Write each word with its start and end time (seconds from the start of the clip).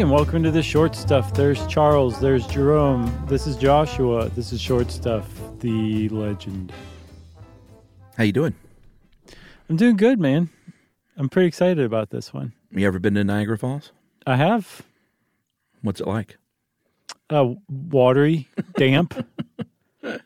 everybody, 0.00 0.14
and 0.14 0.26
welcome 0.26 0.42
to 0.42 0.50
the 0.50 0.62
short 0.62 0.96
stuff. 0.96 1.34
There's 1.34 1.66
Charles, 1.66 2.18
there's 2.20 2.46
Jerome, 2.46 3.12
this 3.26 3.46
is 3.46 3.56
Joshua, 3.56 4.30
this 4.30 4.50
is 4.50 4.60
short 4.60 4.90
stuff, 4.90 5.26
the 5.60 6.08
legend. 6.08 6.72
How 8.16 8.24
you 8.24 8.32
doing? 8.32 8.54
I'm 9.68 9.76
doing 9.76 9.98
good, 9.98 10.18
man. 10.18 10.48
I'm 11.18 11.28
pretty 11.28 11.48
excited 11.48 11.84
about 11.84 12.08
this 12.08 12.32
one. 12.32 12.54
You 12.70 12.86
ever 12.86 12.98
been 12.98 13.14
to 13.14 13.24
Niagara 13.24 13.58
Falls? 13.58 13.92
I 14.26 14.36
have 14.36 14.82
What's 15.82 16.00
it 16.00 16.06
like? 16.06 16.38
uh, 17.28 17.54
watery, 17.68 18.48
damp. 18.76 19.14
uh, 20.04 20.18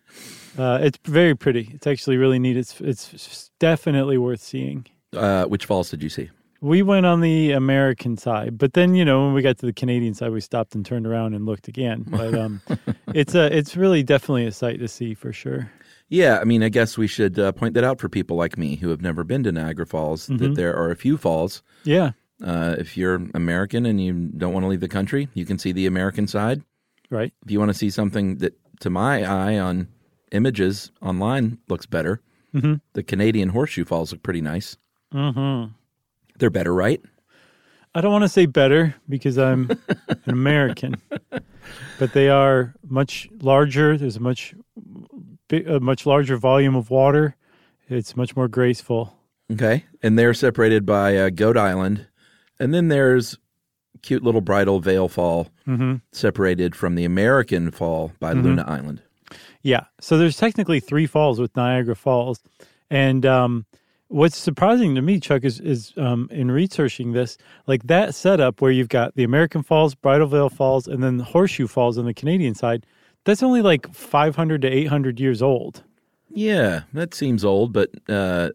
it's 0.56 0.98
very 1.04 1.34
pretty. 1.34 1.70
It's 1.74 1.86
actually 1.86 2.16
really 2.16 2.38
neat. 2.38 2.56
It's 2.56 2.80
it's 2.80 3.50
definitely 3.58 4.18
worth 4.18 4.40
seeing. 4.40 4.86
Uh, 5.12 5.44
which 5.46 5.66
falls 5.66 5.90
did 5.90 6.02
you 6.02 6.08
see? 6.08 6.30
We 6.64 6.80
went 6.80 7.04
on 7.04 7.20
the 7.20 7.52
American 7.52 8.16
side, 8.16 8.56
but 8.56 8.72
then 8.72 8.94
you 8.94 9.04
know 9.04 9.26
when 9.26 9.34
we 9.34 9.42
got 9.42 9.58
to 9.58 9.66
the 9.66 9.72
Canadian 9.74 10.14
side, 10.14 10.30
we 10.32 10.40
stopped 10.40 10.74
and 10.74 10.84
turned 10.84 11.06
around 11.06 11.34
and 11.34 11.44
looked 11.44 11.68
again. 11.68 12.06
But 12.08 12.34
um, 12.34 12.62
it's 13.14 13.34
a 13.34 13.54
it's 13.54 13.76
really 13.76 14.02
definitely 14.02 14.46
a 14.46 14.52
sight 14.52 14.78
to 14.78 14.88
see 14.88 15.12
for 15.12 15.30
sure. 15.30 15.70
Yeah, 16.08 16.38
I 16.40 16.44
mean, 16.44 16.62
I 16.62 16.70
guess 16.70 16.96
we 16.96 17.06
should 17.06 17.38
uh, 17.38 17.52
point 17.52 17.74
that 17.74 17.84
out 17.84 18.00
for 18.00 18.08
people 18.08 18.38
like 18.38 18.56
me 18.56 18.76
who 18.76 18.88
have 18.88 19.02
never 19.02 19.24
been 19.24 19.42
to 19.42 19.52
Niagara 19.52 19.84
Falls 19.84 20.26
that 20.28 20.54
there 20.54 20.74
are 20.74 20.90
a 20.90 20.96
few 20.96 21.18
falls. 21.18 21.62
Yeah, 21.84 22.12
Uh, 22.42 22.76
if 22.78 22.96
you're 22.96 23.16
American 23.34 23.84
and 23.84 24.02
you 24.02 24.12
don't 24.36 24.54
want 24.54 24.64
to 24.64 24.68
leave 24.68 24.80
the 24.80 24.88
country, 24.88 25.28
you 25.34 25.44
can 25.44 25.58
see 25.58 25.72
the 25.72 25.86
American 25.86 26.26
side. 26.26 26.62
right. 27.10 27.32
If 27.44 27.50
you 27.50 27.58
want 27.58 27.72
to 27.72 27.78
see 27.78 27.90
something 27.90 28.38
that, 28.38 28.54
to 28.80 28.88
my 28.90 29.22
eye, 29.24 29.58
on 29.58 29.88
images 30.32 30.90
online 31.02 31.58
looks 31.68 31.84
better, 31.86 32.22
the 32.92 33.02
Canadian 33.02 33.50
Horseshoe 33.50 33.84
Falls 33.84 34.12
look 34.12 34.22
pretty 34.22 34.40
nice. 34.40 34.76
Mm-hmm. 35.12 35.72
They're 36.38 36.50
better, 36.50 36.74
right? 36.74 37.00
I 37.94 38.00
don't 38.00 38.12
want 38.12 38.22
to 38.24 38.28
say 38.28 38.46
better 38.46 38.94
because 39.08 39.38
I'm 39.38 39.70
an 40.08 40.18
American, 40.26 40.96
but 41.98 42.12
they 42.12 42.28
are 42.28 42.74
much 42.88 43.28
larger. 43.40 43.96
There's 43.96 44.16
a 44.16 44.20
much 44.20 44.54
a 45.52 45.78
much 45.78 46.04
larger 46.04 46.36
volume 46.36 46.74
of 46.74 46.90
water. 46.90 47.36
It's 47.88 48.16
much 48.16 48.34
more 48.34 48.48
graceful. 48.48 49.16
Okay. 49.52 49.84
And 50.02 50.18
they're 50.18 50.34
separated 50.34 50.84
by 50.84 51.16
uh, 51.16 51.30
Goat 51.30 51.56
Island. 51.56 52.06
And 52.58 52.74
then 52.74 52.88
there's 52.88 53.38
cute 54.02 54.22
little 54.22 54.40
Bridal 54.40 54.80
Veil 54.80 55.08
Fall 55.08 55.48
separated 56.12 56.74
from 56.74 56.94
the 56.94 57.04
American 57.04 57.70
Fall 57.70 58.12
by 58.20 58.32
Luna 58.32 58.64
Island. 58.66 59.02
Yeah. 59.62 59.84
So 60.00 60.18
there's 60.18 60.36
technically 60.36 60.80
three 60.80 61.06
falls 61.06 61.40
with 61.40 61.54
Niagara 61.56 61.96
Falls, 61.96 62.42
and 62.90 63.24
um, 63.24 63.66
what's 64.08 64.36
surprising 64.36 64.94
to 64.94 65.02
me, 65.02 65.20
Chuck, 65.20 65.44
is 65.44 65.60
is 65.60 65.92
um, 65.96 66.28
in 66.30 66.50
researching 66.50 67.12
this, 67.12 67.36
like 67.66 67.84
that 67.84 68.14
setup 68.14 68.60
where 68.60 68.70
you've 68.70 68.88
got 68.88 69.14
the 69.14 69.24
American 69.24 69.62
Falls, 69.62 69.94
Bridal 69.94 70.26
Veil 70.26 70.48
Falls, 70.48 70.86
and 70.86 71.02
then 71.02 71.16
the 71.16 71.24
Horseshoe 71.24 71.66
Falls 71.66 71.98
on 71.98 72.06
the 72.06 72.14
Canadian 72.14 72.54
side. 72.54 72.86
That's 73.24 73.42
only 73.42 73.62
like 73.62 73.92
500 73.94 74.62
to 74.62 74.68
800 74.68 75.18
years 75.18 75.40
old. 75.40 75.82
Yeah, 76.28 76.82
that 76.92 77.14
seems 77.14 77.44
old, 77.44 77.72
but 77.72 77.90
uh, 78.08 78.50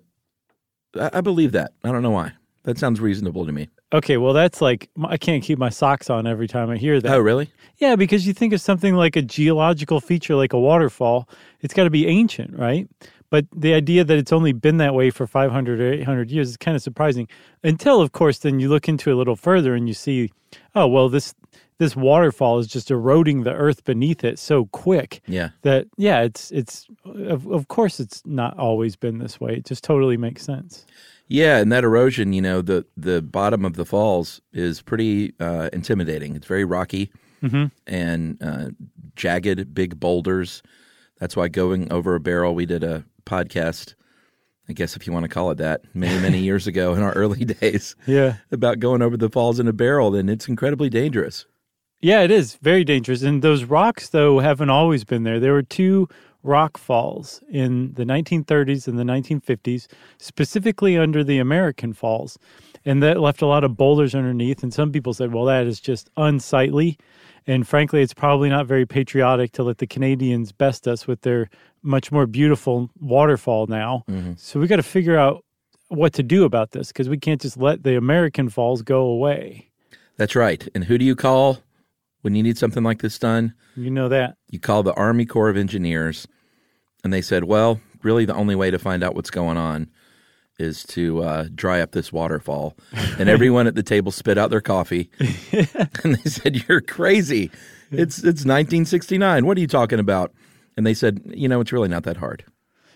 I, 0.95 1.09
I 1.14 1.22
believe 1.22 1.53
that. 1.53 1.72
I 1.84 1.91
don't 1.91 2.03
know 2.03 2.11
why. 2.11 2.34
That 2.63 2.78
sounds 2.78 3.00
reasonable 3.00 3.45
to 3.45 3.52
me. 3.52 3.69
Okay, 3.91 4.17
well, 4.17 4.34
that's 4.34 4.61
like 4.61 4.89
I 5.03 5.17
can't 5.17 5.44
keep 5.44 5.58
my 5.58 5.69
socks 5.69 6.09
on 6.09 6.28
every 6.28 6.47
time 6.47 6.69
I 6.69 6.78
hear 6.78 7.02
that. 7.02 7.11
Oh, 7.11 7.19
really? 7.19 7.50
Yeah, 7.78 7.95
because 7.95 8.28
you 8.28 8.34
think 8.34 8.53
of 8.53 8.61
something 8.61 8.94
like 8.94 9.16
a 9.16 9.22
geological 9.22 10.00
feature 10.00 10.36
like 10.36 10.53
a 10.53 10.59
waterfall, 10.59 11.28
it's 11.61 11.73
got 11.73 11.86
to 11.86 11.89
be 11.89 12.06
ancient, 12.06 12.56
right? 12.56 12.88
But 13.30 13.45
the 13.55 13.73
idea 13.73 14.03
that 14.03 14.17
it's 14.17 14.31
only 14.33 14.53
been 14.53 14.77
that 14.77 14.94
way 14.95 15.09
for 15.11 15.27
500 15.27 15.80
or 15.80 15.94
800 15.94 16.31
years 16.31 16.49
is 16.49 16.58
kind 16.58 16.75
of 16.75 16.81
surprising. 16.81 17.27
Until, 17.63 18.02
of 18.02 18.11
course, 18.11 18.39
then 18.39 18.59
you 18.59 18.69
look 18.69 18.89
into 18.89 19.09
it 19.11 19.13
a 19.13 19.17
little 19.17 19.35
further 19.35 19.75
and 19.75 19.88
you 19.88 19.94
see, 19.94 20.31
oh, 20.75 20.88
well, 20.88 21.09
this 21.09 21.35
this 21.77 21.95
waterfall 21.95 22.59
is 22.59 22.67
just 22.67 22.91
eroding 22.91 23.44
the 23.44 23.53
earth 23.53 23.85
beneath 23.85 24.25
it 24.25 24.38
so 24.38 24.66
quick 24.66 25.22
Yeah. 25.28 25.51
that 25.62 25.88
yeah, 25.95 26.23
it's 26.23 26.51
it's 26.51 26.88
of, 27.06 27.47
of 27.47 27.69
course 27.69 28.01
it's 28.01 28.22
not 28.25 28.57
always 28.59 28.97
been 28.97 29.19
this 29.19 29.40
way. 29.40 29.53
It 29.56 29.66
just 29.66 29.84
totally 29.84 30.17
makes 30.17 30.44
sense. 30.44 30.85
Yeah, 31.29 31.59
and 31.59 31.72
that 31.72 31.84
erosion, 31.85 32.34
you 32.34 32.41
know, 32.41 32.61
the 32.61 32.85
the 32.97 33.22
bottom 33.22 33.63
of 33.63 33.75
the 33.75 33.85
falls 33.85 34.41
is 34.51 34.81
pretty 34.81 35.34
uh, 35.40 35.69
intimidating. 35.72 36.35
It's 36.35 36.47
very 36.47 36.66
rocky 36.66 37.11
and 37.88 38.38
uh, 38.44 38.69
jagged, 39.16 39.73
big 39.73 40.00
boulders. 40.00 40.61
That's 41.19 41.35
why 41.38 41.47
going 41.47 41.91
over 41.91 42.16
a 42.16 42.19
barrel, 42.19 42.56
we 42.56 42.66
did 42.66 42.84
a 42.84 43.06
podcast. 43.29 43.95
I 44.67 44.73
guess 44.73 44.95
if 44.95 45.07
you 45.07 45.13
want 45.13 45.23
to 45.23 45.29
call 45.29 45.50
it 45.51 45.57
that, 45.57 45.81
many 45.94 46.19
many 46.22 46.40
years 46.50 46.67
ago 46.67 46.94
in 46.94 47.01
our 47.01 47.13
early 47.13 47.45
days, 47.45 47.95
Yeah. 48.06 48.35
about 48.51 48.79
going 48.79 49.01
over 49.01 49.17
the 49.17 49.29
falls 49.29 49.59
in 49.59 49.67
a 49.67 49.73
barrel, 49.73 50.16
and 50.16 50.29
it's 50.29 50.47
incredibly 50.47 50.90
dangerous. 50.90 51.45
Yeah, 52.01 52.22
it 52.22 52.31
is 52.31 52.56
very 52.62 52.84
dangerous. 52.85 53.23
And 53.23 53.41
those 53.41 53.66
rocks, 53.66 54.09
though, 54.09 54.40
haven't 54.40 54.69
always 54.69 55.03
been 55.03 55.23
there. 55.23 55.40
There 55.40 55.51
were 55.53 55.63
two 55.63 56.07
rock 56.44 56.78
falls 56.78 57.44
in 57.50 57.91
the 57.95 58.06
1930s 58.06 58.88
and 58.88 58.97
the 58.97 59.03
1950s, 59.03 59.88
specifically 60.17 60.97
under 60.97 61.23
the 61.23 61.38
American 61.40 61.91
Falls. 61.91 62.38
And 62.85 63.03
that 63.03 63.19
left 63.19 63.41
a 63.41 63.46
lot 63.46 63.66
of 63.66 63.75
boulders 63.75 64.16
underneath. 64.16 64.63
And 64.63 64.73
some 64.73 64.94
people 64.94 65.13
said, 65.13 65.34
well, 65.34 65.44
that 65.46 65.67
is 65.67 65.81
just 65.81 66.09
unsightly. 66.16 66.97
And 67.46 67.67
frankly, 67.67 68.01
it's 68.01 68.13
probably 68.13 68.47
not 68.47 68.67
very 68.67 68.85
patriotic 68.85 69.51
to 69.53 69.63
let 69.63 69.79
the 69.79 69.88
Canadians 69.88 70.53
best 70.53 70.88
us 70.88 71.06
with 71.07 71.22
their 71.22 71.50
much 71.81 72.12
more 72.12 72.25
beautiful 72.25 72.90
waterfall 73.00 73.67
now. 73.67 74.03
So 74.38 74.59
we 74.59 74.67
got 74.67 74.78
to 74.78 74.84
figure 74.84 75.17
out 75.17 75.44
what 75.90 76.13
to 76.13 76.23
do 76.23 76.44
about 76.45 76.72
this 76.72 76.90
because 76.90 77.09
we 77.09 77.17
can't 77.17 77.41
just 77.41 77.57
let 77.57 77.84
the 77.84 77.97
American 77.97 78.50
falls 78.50 78.81
go 78.81 79.01
away. 79.01 79.69
That's 80.17 80.35
right. 80.35 80.67
And 80.75 80.84
who 80.84 80.97
do 80.97 81.06
you 81.06 81.16
call 81.16 81.59
when 82.22 82.35
you 82.35 82.44
need 82.44 82.57
something 82.57 82.84
like 82.84 83.01
this 83.01 83.17
done? 83.17 83.53
You 83.75 83.90
know 83.90 84.09
that. 84.09 84.35
You 84.50 84.59
call 84.59 84.84
the 84.84 84.94
Army 84.94 85.25
Corps 85.25 85.50
of 85.50 85.57
Engineers, 85.57 86.28
and 87.03 87.13
they 87.13 87.22
said, 87.22 87.45
well, 87.45 87.79
really 88.03 88.25
the 88.25 88.35
only 88.35 88.56
way 88.56 88.72
to 88.72 88.79
find 88.79 89.03
out 89.03 89.16
what's 89.16 89.29
going 89.29 89.57
on 89.57 89.90
is 90.59 90.84
to 90.84 91.23
uh, 91.23 91.46
dry 91.56 91.79
up 91.79 91.91
this 91.91 92.11
waterfall. 92.11 92.75
And 93.17 93.29
everyone 93.29 93.66
at 93.66 93.75
the 93.75 93.84
table 93.84 94.11
spit 94.11 94.38
out 94.38 94.50
their 94.50 94.61
coffee, 94.61 95.09
and 95.19 96.16
they 96.16 96.29
said, 96.29 96.67
"You're 96.67 96.81
crazy. 96.81 97.50
It's 97.91 98.17
it's 98.17 98.46
1969. 98.46 99.46
What 99.46 99.57
are 99.57 99.61
you 99.61 99.67
talking 99.67 100.00
about?" 100.00 100.34
And 100.79 100.85
they 100.85 100.94
said, 100.94 101.19
"You 101.25 101.50
know, 101.50 101.59
it's 101.59 101.73
really 101.73 101.90
not 101.90 102.03
that 102.03 102.16
hard." 102.16 102.45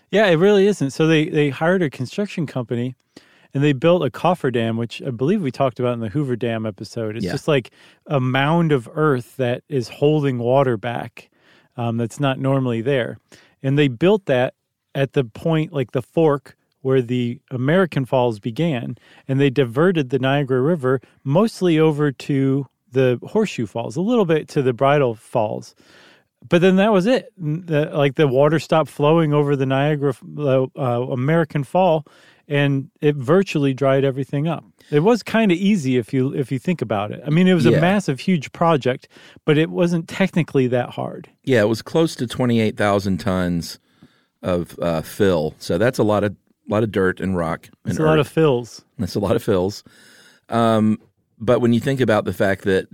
Yeah, 0.10 0.28
it 0.28 0.36
really 0.36 0.68
isn't. 0.68 0.92
So 0.92 1.06
they 1.06 1.28
they 1.28 1.50
hired 1.50 1.82
a 1.82 1.90
construction 1.90 2.46
company 2.48 2.96
and 3.54 3.62
they 3.62 3.74
built 3.74 4.06
a 4.06 4.10
cofferdam, 4.10 4.78
which 4.78 5.02
I 5.06 5.10
believe 5.10 5.42
we 5.42 5.52
talked 5.52 5.82
about 5.82 5.92
in 5.96 6.00
the 6.00 6.08
Hoover 6.08 6.38
Dam 6.38 6.66
episode. 6.66 7.18
It's 7.18 7.26
Yeah. 7.26 7.34
just 7.34 7.46
like 7.50 7.72
a 8.08 8.22
mound 8.22 8.72
of 8.72 8.88
earth 8.94 9.36
that 9.36 9.64
is 9.68 9.90
holding 9.90 10.38
water 10.40 10.78
back 10.78 11.30
um, 11.76 11.98
that's 11.98 12.22
not 12.22 12.40
normally 12.40 12.80
there. 12.82 13.18
And 13.62 13.78
they 13.78 13.90
built 13.90 14.28
that 14.28 14.54
at 14.96 15.12
the 15.12 15.26
point, 15.26 15.74
like 15.74 15.92
the 15.92 16.02
fork 16.02 16.56
where 16.84 17.02
the 17.02 17.42
American 17.52 18.06
Falls 18.06 18.40
began, 18.40 18.96
and 19.28 19.42
they 19.42 19.50
diverted 19.50 20.10
the 20.10 20.20
Niagara 20.20 20.62
River 20.62 21.02
mostly 21.26 21.78
over 21.78 22.14
to 22.14 22.68
the 22.92 23.20
Horseshoe 23.24 23.66
Falls, 23.66 23.98
a 23.98 24.02
little 24.02 24.26
bit 24.26 24.48
to 24.50 24.62
the 24.62 24.72
Bridal 24.74 25.16
Falls 25.16 25.76
but 26.50 26.62
then 26.62 26.76
that 26.78 26.92
was 26.92 27.06
it. 27.06 27.32
The, 27.38 27.90
like 27.94 28.16
the 28.16 28.28
water 28.28 28.60
stopped 28.60 28.90
flowing 28.90 29.34
over 29.34 29.56
the 29.56 29.66
Niagara, 29.66 30.14
uh, 30.38 30.64
uh, 30.78 31.08
American 31.12 31.64
Fall, 31.64 32.06
and 32.48 32.90
it 33.02 33.16
virtually 33.16 33.74
dried 33.74 34.04
everything 34.04 34.48
up. 34.48 34.64
It 34.92 35.00
was 35.00 35.24
kind 35.24 35.52
of 35.52 35.58
easy 35.58 35.98
if 35.98 36.14
you 36.14 36.34
if 36.34 36.52
you 36.52 36.60
think 36.60 36.82
about 36.82 37.12
it. 37.12 37.22
I 37.26 37.30
mean, 37.30 37.48
it 37.48 37.54
was 37.54 37.66
Yeah. 37.66 37.78
a 37.78 37.82
massive, 37.82 38.20
huge 38.20 38.52
project, 38.52 39.08
but 39.46 39.58
it 39.58 39.70
wasn't 39.70 40.08
technically 40.10 40.68
that 40.68 40.90
hard. 40.92 41.30
Yeah, 41.44 41.62
it 41.62 41.70
was 41.70 41.82
close 41.82 42.16
to 42.18 42.28
28,000 42.28 43.18
tons 43.18 43.80
of 44.42 44.78
uh, 44.82 45.02
fill. 45.02 45.56
So 45.58 45.78
that's 45.78 45.98
a 46.00 46.04
lot 46.04 46.24
of 46.26 46.36
lot 46.68 46.84
of 46.84 46.92
dirt 46.92 47.20
and 47.22 47.36
rock. 47.38 47.70
And 47.86 47.92
It's 47.92 48.00
a 48.00 48.04
lot 48.04 48.20
of 48.20 48.28
fills. 48.28 48.84
That's 49.00 49.16
a 49.16 49.20
lot 49.20 49.36
of 49.36 49.44
fills. 49.44 49.84
Um, 50.50 51.00
but 51.40 51.60
when 51.62 51.74
you 51.74 51.80
think 51.80 52.02
about 52.02 52.26
the 52.26 52.34
fact 52.34 52.64
that 52.66 52.88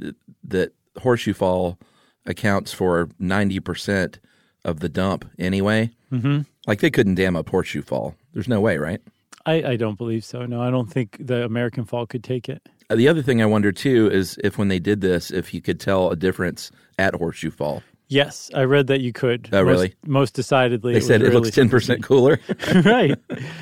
that 0.43 0.73
Horseshoe 1.01 1.33
Fall 1.33 1.77
accounts 2.25 2.71
for 2.73 3.09
ninety 3.19 3.59
percent 3.59 4.19
of 4.65 4.79
the 4.79 4.89
dump 4.89 5.25
anyway, 5.39 5.89
mm-hmm. 6.11 6.41
like 6.67 6.79
they 6.81 6.91
couldn't 6.91 7.15
dam 7.15 7.35
up 7.35 7.49
Horseshoe 7.49 7.81
Fall. 7.81 8.15
There's 8.33 8.47
no 8.47 8.59
way, 8.59 8.77
right? 8.77 9.01
I, 9.45 9.63
I 9.71 9.75
don't 9.77 9.97
believe 9.97 10.23
so. 10.23 10.45
No, 10.45 10.61
I 10.61 10.69
don't 10.69 10.91
think 10.91 11.17
the 11.19 11.43
American 11.45 11.85
Fall 11.85 12.05
could 12.05 12.23
take 12.23 12.49
it. 12.49 12.61
Uh, 12.89 12.95
The 12.95 13.07
other 13.07 13.21
thing 13.21 13.41
I 13.41 13.45
wonder 13.45 13.71
too 13.71 14.09
is 14.11 14.37
if 14.43 14.57
when 14.57 14.67
they 14.67 14.79
did 14.79 15.01
this, 15.01 15.31
if 15.31 15.53
you 15.53 15.61
could 15.61 15.79
tell 15.79 16.11
a 16.11 16.15
difference 16.15 16.71
at 16.97 17.15
Horseshoe 17.15 17.51
Fall. 17.51 17.81
Yes, 18.09 18.49
I 18.55 18.63
read 18.63 18.87
that 18.87 19.01
you 19.01 19.13
could. 19.13 19.49
Oh, 19.53 19.63
Most- 19.63 19.71
really? 19.71 19.93
Most, 20.05 20.33
decidedly. 20.33 20.93
They 20.93 20.99
was 20.99 21.07
said 21.07 21.21
it 21.21 21.25
really 21.25 21.35
looks 21.41 21.51
ten 21.51 21.69
percent 21.69 22.03
cooler. 22.03 22.39
right. 22.83 23.17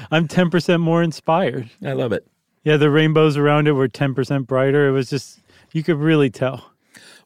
I'm 0.10 0.28
10% 0.28 0.80
more 0.80 1.04
inspired. 1.04 1.70
I 1.86 1.94
love 1.94 2.14
it. 2.14 2.26
Yeah, 2.64 2.78
the 2.78 2.90
rainbows 2.90 3.38
around 3.38 3.68
it 3.68 3.74
were 3.74 3.88
10% 3.88 4.46
brighter. 4.48 4.88
It 4.88 4.92
was 4.92 5.10
just, 5.10 5.40
you 5.72 5.84
could 5.84 5.98
really 5.98 6.30
tell. 6.30 6.72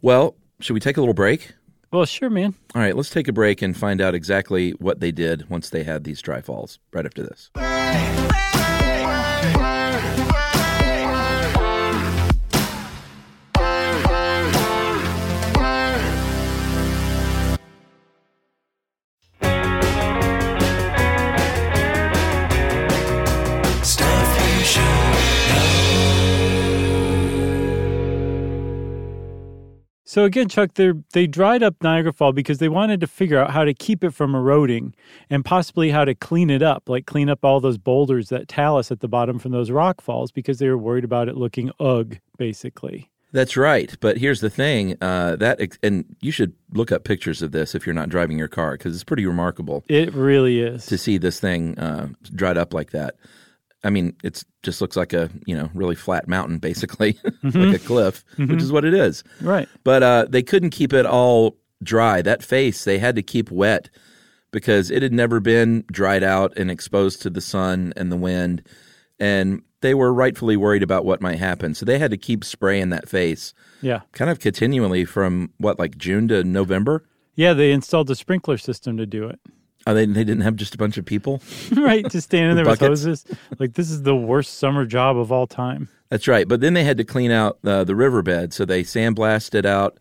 Well, 0.01 0.36
should 0.63 0.74
we 0.74 0.80
take 0.80 0.98
a 0.98 1.02
little 1.02 1.13
break? 1.13 1.54
Well, 1.92 2.06
sure, 2.06 2.30
man. 2.30 2.56
All 2.74 2.81
right, 2.81 2.96
let's 2.96 3.10
take 3.10 3.28
a 3.28 3.34
break 3.34 3.62
and 3.62 3.75
find 3.75 4.00
out 4.00 4.16
exactly 4.16 4.72
what 4.72 5.02
they 5.02 5.12
did 5.12 5.50
once 5.50 5.69
they 5.69 5.84
had 5.84 6.04
these 6.06 6.22
dry 6.22 6.42
falls. 6.42 6.80
Right 6.94 7.06
after 7.06 7.24
this. 7.24 7.50
So 30.12 30.25
again, 30.25 30.50
Chuck, 30.50 30.74
they 30.74 30.92
they 31.13 31.25
dried 31.25 31.63
up 31.63 31.81
Niagara 31.81 32.12
Fall 32.12 32.34
because 32.34 32.58
they 32.58 32.68
wanted 32.68 33.00
to 33.00 33.08
figure 33.08 33.40
out 33.40 33.52
how 33.52 33.63
to 33.63 33.74
keep 33.74 34.04
it 34.04 34.10
from 34.10 34.36
eroding 34.36 34.94
and 35.30 35.46
possibly 35.46 35.92
how 35.92 36.04
to 36.04 36.13
clean 36.13 36.50
it 36.50 36.62
up, 36.62 36.90
like 36.90 37.06
clean 37.06 37.30
up 37.30 37.46
all 37.46 37.62
those 37.62 37.78
boulders 37.78 38.28
that 38.28 38.50
talus 38.50 38.92
at 38.92 39.00
the 39.00 39.08
bottom 39.08 39.40
from 39.40 39.54
those 39.54 39.72
rock 39.72 40.02
falls 40.02 40.30
because 40.30 40.60
they 40.60 40.68
were 40.68 40.78
worried 40.78 41.06
about 41.06 41.30
it 41.30 41.38
looking 41.38 41.72
ugh, 41.80 42.18
basically. 42.38 43.10
That's 43.31 43.56
right. 43.56 43.96
But 44.02 44.18
here's 44.18 44.42
the 44.42 44.50
thing: 44.50 44.98
uh, 45.00 45.38
that 45.38 45.62
and 45.81 46.04
you 46.19 46.34
should 46.34 46.56
look 46.74 46.92
up 46.92 47.06
pictures 47.06 47.42
of 47.42 47.54
this 47.54 47.74
if 47.74 47.86
you're 47.86 47.96
not 47.96 48.10
driving 48.10 48.38
your 48.38 48.50
car 48.50 48.74
because 48.74 48.94
it's 48.94 49.06
pretty 49.06 49.25
remarkable 49.25 49.86
It 49.88 50.13
really 50.13 50.60
is. 50.60 50.88
to 50.88 50.98
see 50.98 51.19
this 51.19 51.40
thing 51.40 51.80
uh, 51.80 52.10
dried 52.36 52.58
up 52.58 52.74
like 52.74 52.92
that. 52.92 53.16
I 53.83 53.89
mean, 53.89 54.16
it 54.24 54.44
just 54.63 54.80
looks 54.81 54.95
like 54.95 55.12
a 55.13 55.30
you 55.45 55.56
know 55.56 55.69
really 55.74 55.95
flat 55.95 56.28
mountain, 56.28 56.60
basically, 56.60 57.18
like 57.44 57.75
a 57.75 57.80
cliff, 57.80 58.24
which 58.38 58.62
is 58.62 58.72
what 58.72 58.86
it 58.86 58.94
is. 58.94 59.24
right. 59.42 59.68
But 59.83 60.04
uh, 60.04 60.25
they 60.30 60.44
couldn't 60.44 60.69
keep 60.72 60.94
it 60.94 61.06
all 61.06 61.57
dry. 61.83 62.22
That 62.22 62.44
face 62.44 62.83
they 62.83 63.00
had 63.00 63.16
to 63.16 63.24
keep 63.24 63.50
wet 63.51 63.89
because 64.51 64.92
it 64.92 65.01
had 65.01 65.13
never 65.13 65.39
been 65.39 65.83
dried 65.92 66.24
out 66.24 66.54
and 66.57 66.69
exposed 66.69 67.22
to 67.24 67.30
the 67.30 67.42
sun 67.42 67.94
and 67.95 68.12
the 68.12 68.18
wind, 68.18 68.62
and 69.19 69.62
they 69.81 69.94
were 69.95 70.13
rightfully 70.13 70.57
worried 70.57 70.84
about 70.84 71.06
what 71.06 71.22
might 71.22 71.39
happen. 71.39 71.74
So 71.74 71.86
they 71.86 71.98
had 71.98 72.12
to 72.12 72.18
keep 72.18 72.44
spraying 72.44 72.89
that 72.89 73.10
face 73.10 73.54
Yeah. 73.81 74.01
kind 74.12 74.30
of 74.30 74.39
continually 74.39 75.06
from 75.06 75.50
what 75.57 75.80
like 75.80 75.98
June 75.98 76.27
to 76.27 76.44
November. 76.44 77.04
Yeah, 77.36 77.54
they 77.54 77.72
installed 77.72 78.12
a 78.12 78.16
sprinkler 78.16 78.57
system 78.57 78.98
to 78.98 79.07
do 79.07 79.27
it. 79.27 79.39
Oh, 79.88 79.94
they 79.94 80.06
they 80.06 80.24
didn't 80.24 80.42
have 80.42 80.56
just 80.56 80.75
a 80.75 80.78
bunch 80.78 80.98
of 80.98 81.06
people. 81.06 81.42
right, 81.75 82.07
just 82.10 82.28
standing 82.28 82.56
there 82.56 82.66
with 82.66 82.80
buckets. 82.80 83.04
hoses. 83.04 83.25
Like 83.60 83.74
this 83.74 83.89
is 83.89 84.04
the 84.04 84.16
worst 84.16 84.57
summer 84.60 84.86
job 84.86 85.18
of 85.18 85.31
all 85.31 85.48
time. 85.48 85.89
That's 86.10 86.28
right. 86.28 86.48
But 86.48 86.62
then 86.62 86.74
they 86.74 86.83
had 86.83 86.98
to 86.98 87.04
clean 87.04 87.31
out 87.31 87.57
uh, 87.63 87.83
the 87.83 87.95
riverbed, 87.95 88.54
so 88.54 88.66
they 88.66 88.83
sandblasted 88.83 89.66
out 89.66 89.98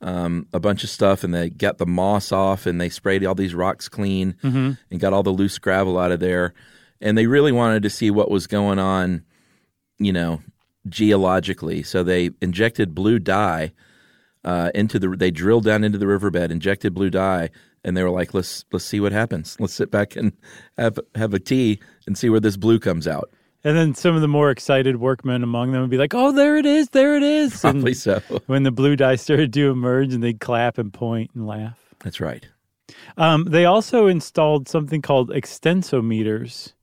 um, 0.00 0.46
a 0.52 0.60
bunch 0.60 0.84
of 0.84 0.90
stuff, 0.90 1.24
and 1.24 1.34
they 1.34 1.50
got 1.50 1.78
the 1.78 1.86
moss 1.86 2.30
off, 2.30 2.66
and 2.66 2.80
they 2.80 2.88
sprayed 2.88 3.24
all 3.24 3.34
these 3.34 3.54
rocks 3.54 3.88
clean, 3.88 4.36
and 4.42 5.00
got 5.00 5.12
all 5.12 5.22
the 5.22 5.30
loose 5.30 5.58
gravel 5.58 5.98
out 5.98 6.12
of 6.12 6.20
there. 6.20 6.52
And 7.00 7.16
they 7.16 7.26
really 7.26 7.52
wanted 7.52 7.82
to 7.82 7.90
see 7.90 8.10
what 8.10 8.30
was 8.30 8.46
going 8.46 8.78
on, 8.78 9.24
you 9.98 10.12
know, 10.12 10.42
geologically. 10.88 11.82
So 11.82 12.02
they 12.02 12.30
injected 12.40 12.94
blue 12.94 13.18
dye 13.18 13.72
uh, 14.46 14.70
into 14.74 14.98
the. 14.98 15.08
They 15.10 15.30
drilled 15.30 15.64
down 15.64 15.84
into 15.84 15.98
the 15.98 16.06
riverbed, 16.06 16.50
injected 16.50 16.94
blue 16.94 17.10
dye, 17.10 17.50
and 17.84 17.96
they 17.96 18.02
were 18.02 18.10
like, 18.10 18.32
"Let's 18.32 18.64
let's 18.72 18.84
see 18.86 19.00
what 19.00 19.12
happens. 19.12 19.56
Let's 19.60 19.74
sit 19.74 19.90
back 19.90 20.16
and 20.16 20.32
have 20.78 20.98
have 21.14 21.34
a 21.34 21.38
tea 21.38 21.80
and 22.06 22.16
see 22.16 22.30
where 22.30 22.40
this 22.40 22.56
blue 22.56 22.78
comes 22.78 23.06
out." 23.06 23.30
And 23.64 23.76
then 23.76 23.94
some 23.94 24.14
of 24.14 24.20
the 24.20 24.28
more 24.28 24.50
excited 24.52 24.96
workmen 24.96 25.42
among 25.42 25.72
them 25.72 25.80
would 25.80 25.90
be 25.90 25.98
like, 25.98 26.14
"Oh, 26.14 26.30
there 26.32 26.56
it 26.56 26.64
is, 26.64 26.88
there 26.90 27.16
it 27.16 27.24
is!" 27.24 27.52
And 27.64 27.74
Probably 27.74 27.94
so. 27.94 28.22
when 28.46 28.62
the 28.62 28.70
blue 28.70 28.94
dye 28.96 29.16
started 29.16 29.52
to 29.52 29.70
emerge, 29.70 30.14
and 30.14 30.22
they'd 30.22 30.40
clap 30.40 30.78
and 30.78 30.92
point 30.92 31.32
and 31.34 31.46
laugh. 31.46 31.78
That's 31.98 32.20
right. 32.20 32.46
Um, 33.16 33.44
they 33.44 33.64
also 33.64 34.06
installed 34.06 34.68
something 34.68 35.02
called 35.02 35.30
extensometers, 35.30 36.74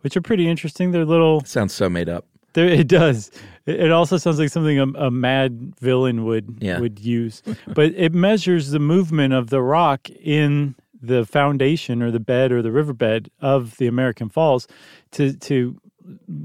which 0.00 0.16
are 0.16 0.22
pretty 0.22 0.48
interesting. 0.48 0.92
They're 0.92 1.04
little. 1.04 1.44
Sounds 1.44 1.74
so 1.74 1.90
made 1.90 2.08
up. 2.08 2.26
They're, 2.52 2.68
it 2.68 2.88
does. 2.88 3.30
It, 3.66 3.80
it 3.80 3.90
also 3.92 4.16
sounds 4.16 4.38
like 4.38 4.48
something 4.48 4.78
a, 4.78 4.86
a 5.06 5.10
mad 5.10 5.74
villain 5.80 6.24
would 6.24 6.56
Yeah. 6.60 6.80
would 6.80 6.98
use, 6.98 7.42
but 7.74 7.92
it 7.96 8.12
measures 8.14 8.70
the 8.70 8.78
movement 8.80 9.34
of 9.34 9.50
the 9.50 9.62
rock 9.62 10.08
in 10.10 10.74
the 11.02 11.24
foundation 11.24 12.02
or 12.02 12.10
the 12.10 12.20
bed 12.20 12.52
or 12.52 12.60
the 12.62 12.70
riverbed 12.72 13.30
of 13.40 13.76
the 13.78 13.86
American 13.86 14.28
Falls 14.28 14.66
to 15.12 15.32
to 15.34 15.80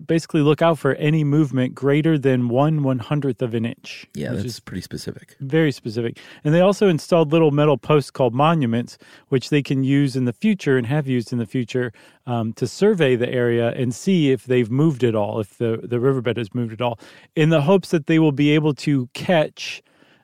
basically 0.06 0.42
look 0.42 0.62
out 0.62 0.78
for 0.78 0.94
any 0.96 1.24
movement 1.24 1.76
greater 1.76 2.18
than 2.18 2.50
one 2.50 2.84
one 2.84 3.00
hundredth 3.00 3.42
of 3.42 3.54
an 3.54 3.66
inch. 3.66 4.08
Yeah, 4.14 4.32
which 4.32 4.44
that's 4.44 4.54
is 4.54 4.60
pretty 4.60 4.82
specific. 4.82 5.36
very 5.40 5.72
specific. 5.72 6.20
And 6.44 6.54
they 6.54 6.62
also 6.62 6.88
installed 6.88 7.32
little 7.32 7.52
metal 7.52 7.78
posts 7.78 8.12
called 8.12 8.34
monuments, 8.34 8.98
which 9.30 9.50
they 9.50 9.62
can 9.62 9.84
use 9.84 10.16
in 10.16 10.26
the 10.26 10.34
future 10.34 10.78
and 10.78 10.88
have 10.88 11.08
used 11.08 11.32
in 11.32 11.40
the 11.40 11.46
future 11.46 11.92
um, 12.26 12.54
to 12.54 12.68
survey 12.68 13.16
the 13.16 13.30
area 13.30 13.72
and 13.72 13.94
see 13.94 14.32
if 14.32 14.46
they've 14.46 14.72
moved 14.72 15.04
at 15.04 15.16
all, 15.16 15.40
if 15.40 15.58
the, 15.58 15.80
the 15.84 16.00
riverbed 16.00 16.38
has 16.38 16.54
moved 16.54 16.74
at 16.74 16.82
all, 16.82 17.00
in 17.36 17.50
the 17.50 17.62
hopes 17.62 17.90
that 17.90 18.08
they 18.08 18.20
will 18.20 18.32
be 18.32 18.52
able 18.52 18.74
to 18.74 19.08
catch 19.14 19.82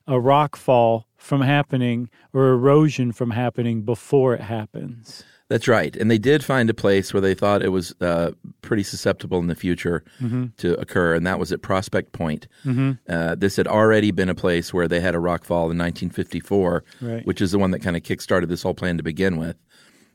a 0.07 0.19
rock 0.19 0.55
fall 0.55 1.07
from 1.15 1.41
happening 1.41 2.09
or 2.33 2.49
erosion 2.49 3.11
from 3.11 3.31
happening 3.31 3.83
before 3.83 4.33
it 4.33 4.41
happens. 4.41 5.23
That's 5.51 5.67
right. 5.67 5.93
And 5.97 6.09
they 6.09 6.17
did 6.17 6.45
find 6.45 6.69
a 6.69 6.73
place 6.73 7.13
where 7.13 7.19
they 7.19 7.33
thought 7.35 7.61
it 7.61 7.73
was 7.73 7.93
uh, 7.99 8.31
pretty 8.61 8.83
susceptible 8.83 9.37
in 9.39 9.47
the 9.47 9.55
future 9.55 10.01
to 10.57 10.79
occur, 10.79 11.13
and 11.13 11.27
that 11.27 11.39
was 11.39 11.51
at 11.51 11.61
Prospect 11.61 12.13
Point. 12.13 12.47
Uh, 12.65 13.35
this 13.35 13.57
had 13.57 13.67
already 13.67 14.11
been 14.11 14.29
a 14.29 14.35
place 14.35 14.73
where 14.73 14.87
they 14.87 15.01
had 15.01 15.13
a 15.13 15.19
rock 15.19 15.43
fall 15.43 15.69
in 15.69 15.77
1954, 15.77 16.83
Right. 17.01 17.25
which 17.25 17.41
is 17.41 17.51
the 17.51 17.59
one 17.59 17.71
that 17.71 17.79
kind 17.79 17.97
of 17.97 18.03
kickstarted 18.03 18.47
this 18.47 18.63
whole 18.63 18.73
plan 18.73 18.95
to 18.95 19.03
begin 19.03 19.35
with. 19.35 19.57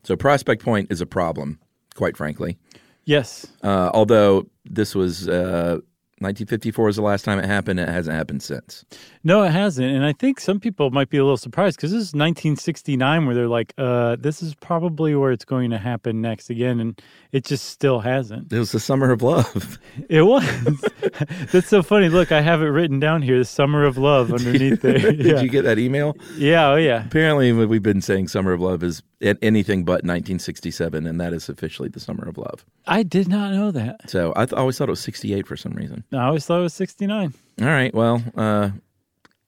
So 0.03 0.15
Prospect 0.15 0.63
Point 0.63 0.91
is 0.91 1.01
a 1.01 1.05
problem, 1.05 1.59
quite 1.95 2.17
frankly. 2.17 2.57
Yes. 3.05 3.45
Uh, 3.61 3.91
although 3.93 4.47
this 4.65 4.95
was 4.95 5.27
uh, 5.29 5.77
1954 6.19 6.85
was 6.85 6.95
the 6.95 7.01
last 7.03 7.23
time 7.25 7.37
it 7.37 7.45
happened, 7.45 7.79
it 7.79 7.87
hasn't 7.87 8.15
happened 8.15 8.41
since. 8.41 8.83
No, 9.23 9.43
it 9.43 9.51
hasn't. 9.51 9.87
And 9.95 10.03
I 10.03 10.13
think 10.13 10.39
some 10.39 10.59
people 10.59 10.89
might 10.89 11.09
be 11.09 11.17
a 11.17 11.23
little 11.23 11.37
surprised 11.37 11.77
because 11.77 11.91
this 11.91 12.01
is 12.01 12.13
1969 12.13 13.25
where 13.25 13.35
they're 13.35 13.47
like, 13.47 13.73
uh, 13.77 14.15
this 14.19 14.41
is 14.41 14.55
probably 14.55 15.15
where 15.15 15.31
it's 15.31 15.45
going 15.45 15.69
to 15.69 15.77
happen 15.77 16.19
next 16.21 16.49
again. 16.49 16.79
And 16.79 16.99
it 17.31 17.45
just 17.45 17.65
still 17.65 17.99
hasn't. 17.99 18.51
It 18.51 18.57
was 18.57 18.71
the 18.71 18.79
summer 18.79 19.11
of 19.11 19.21
love. 19.21 19.77
It 20.09 20.21
was. 20.21 20.45
That's 21.51 21.67
so 21.67 21.81
funny. 21.81 22.07
Look, 22.09 22.31
I 22.31 22.41
have 22.41 22.61
it 22.61 22.67
written 22.67 22.99
down 22.99 23.23
here, 23.23 23.39
the 23.39 23.45
summer 23.45 23.83
of 23.83 23.97
love 23.97 24.31
underneath 24.33 24.81
there. 24.81 25.11
Did 25.11 25.41
you 25.41 25.49
get 25.49 25.63
that 25.63 25.79
email? 25.79 26.15
yeah. 26.37 26.69
Oh, 26.69 26.75
yeah. 26.75 27.05
Apparently, 27.05 27.51
we've 27.51 27.81
been 27.83 28.01
saying 28.01 28.27
summer 28.27 28.53
of 28.53 28.61
love 28.61 28.83
is 28.83 29.01
anything 29.21 29.83
but 29.83 30.03
1967, 30.03 31.05
and 31.07 31.19
that 31.19 31.33
is 31.33 31.49
officially 31.49 31.89
the 31.89 31.99
summer 31.99 32.27
of 32.27 32.37
love. 32.37 32.65
I 32.85 33.03
did 33.03 33.27
not 33.27 33.51
know 33.53 33.71
that. 33.71 34.09
So 34.09 34.33
I 34.35 34.45
th- 34.45 34.53
always 34.53 34.77
thought 34.77 34.89
it 34.89 34.91
was 34.91 34.99
68 34.99 35.47
for 35.47 35.57
some 35.57 35.73
reason. 35.73 36.03
I 36.13 36.25
always 36.25 36.45
thought 36.45 36.59
it 36.59 36.63
was 36.63 36.73
69. 36.73 37.33
All 37.61 37.65
right, 37.67 37.93
well, 37.93 38.21
uh, 38.35 38.69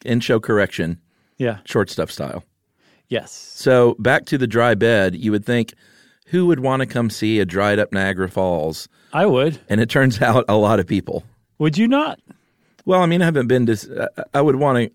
in 0.06 0.20
show 0.22 0.40
correction, 0.40 1.00
Yeah. 1.38 1.60
short 1.66 1.90
stuff 1.90 2.12
style. 2.12 2.44
Yes. 3.10 3.32
So 3.32 3.96
back 4.00 4.26
to 4.26 4.38
the 4.38 4.48
dry 4.48 4.76
bed, 4.76 5.16
you 5.16 5.32
would 5.32 5.46
think 5.46 5.74
who 6.28 6.46
would 6.48 6.60
want 6.60 6.82
to 6.82 6.86
come 6.86 7.10
see 7.10 7.40
a 7.40 7.46
dried 7.46 7.80
up 7.80 7.92
Niagara 7.92 8.30
Falls? 8.30 8.88
I 9.14 9.26
would. 9.26 9.60
And 9.70 9.82
it 9.82 9.90
turns 9.90 10.22
out 10.22 10.46
a 10.48 10.56
lot 10.56 10.80
of 10.80 10.86
people. 10.88 11.24
Would 11.58 11.78
you 11.78 11.88
not? 11.88 12.20
Well, 12.86 13.02
I 13.02 13.06
mean, 13.08 13.22
I 13.22 13.26
haven't 13.26 13.48
been 13.48 13.66
to. 13.68 14.10
I- 14.18 14.24
I 14.40 14.42
would 14.42 14.56
want 14.58 14.78
to. 14.78 14.92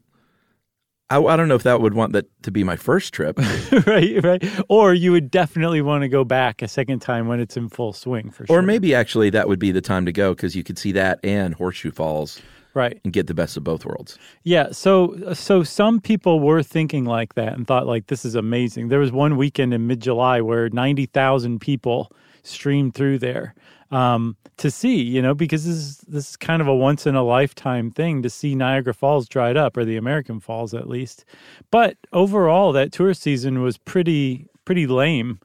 I, 1.11 1.19
I 1.23 1.37
don't 1.37 1.49
know 1.49 1.55
if 1.55 1.63
that 1.65 1.81
would 1.81 1.95
want 1.95 2.13
that 2.15 2.27
to 2.45 2.51
be 2.51 2.65
my 2.65 2.77
first 2.77 3.13
trip. 3.13 3.39
right. 3.87 4.23
Right. 4.25 4.45
Or 4.69 4.95
you 4.95 5.13
would 5.13 5.31
definitely 5.31 5.83
want 5.83 6.03
to 6.03 6.09
go 6.09 6.25
back 6.25 6.63
a 6.63 6.69
second 6.69 7.01
time 7.01 7.29
when 7.29 7.41
it's 7.41 7.57
in 7.57 7.69
full 7.69 7.93
swing 7.93 8.31
for 8.31 8.47
sure. 8.47 8.59
Or 8.59 8.63
maybe 8.63 8.95
actually 8.95 9.31
that 9.31 9.47
would 9.49 9.59
be 9.59 9.71
the 9.71 9.81
time 9.83 10.07
to 10.07 10.13
go 10.13 10.35
because 10.35 10.57
you 10.57 10.65
could 10.65 10.79
see 10.79 10.93
that 10.93 11.21
and 11.23 11.55
Horseshoe 11.55 11.91
Falls 11.91 12.41
Right. 12.73 13.01
and 13.05 13.13
get 13.13 13.27
the 13.29 13.35
best 13.35 13.57
of 13.57 13.63
both 13.63 13.85
worlds. 13.85 14.19
Yeah, 14.43 14.73
so 14.73 15.33
so 15.35 15.63
some 15.63 16.01
people 16.01 16.41
were 16.41 16.61
thinking 16.63 17.05
like 17.05 17.35
that 17.35 17.53
and 17.53 17.67
thought 17.69 17.87
like 17.87 18.09
this 18.09 18.25
is 18.25 18.35
amazing. 18.35 18.89
There 18.89 18.99
was 18.99 19.13
one 19.13 19.37
weekend 19.37 19.73
in 19.73 19.87
mid 19.87 20.01
July 20.01 20.41
where 20.41 20.69
ninety 20.71 21.07
thousand 21.07 21.61
people 21.61 22.11
streamed 22.43 22.95
through 22.95 23.19
there 23.21 23.55
um, 23.95 24.37
to 24.57 24.71
see, 24.71 25.01
you 25.01 25.23
know, 25.23 25.35
because 25.35 25.65
this 25.65 25.77
is 25.77 25.99
this 25.99 26.31
is 26.31 26.37
kind 26.37 26.61
of 26.61 26.69
a 26.69 26.75
once 26.75 27.07
in 27.07 27.15
a 27.15 27.23
lifetime 27.23 27.91
thing 27.91 28.23
to 28.23 28.31
see 28.31 28.55
Niagara 28.55 28.93
Falls 28.93 29.29
dried 29.29 29.57
up, 29.57 29.77
or 29.77 29.85
the 29.85 29.97
American 29.97 30.41
Falls 30.41 30.75
at 30.75 30.89
least. 30.89 31.25
But 31.71 31.97
overall, 32.13 32.73
that 32.73 32.93
tourist 32.93 33.23
season 33.23 33.63
was 33.63 33.79
pretty 33.79 34.47
pretty 34.65 34.87
lame 34.87 35.39